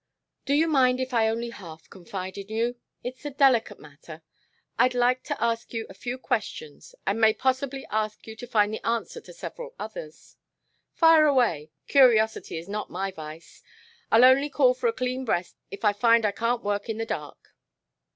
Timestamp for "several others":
9.31-10.37